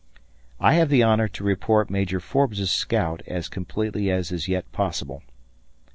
I 0.59 0.73
have 0.73 0.89
the 0.89 1.03
honor 1.03 1.27
to 1.27 1.43
report 1.43 1.91
Major 1.91 2.19
Forbes' 2.19 2.71
scout 2.71 3.21
as 3.27 3.47
completely 3.47 4.09
as 4.09 4.31
is 4.31 4.47
yet 4.47 4.71
possible. 4.71 5.21